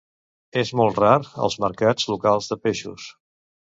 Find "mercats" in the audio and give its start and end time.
1.67-2.09